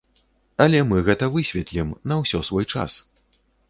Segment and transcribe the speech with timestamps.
[0.65, 3.03] Але мы гэта высветлім, на ўсё свой час.